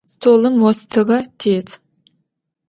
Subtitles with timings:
[0.13, 1.69] Stolım vostığe têt.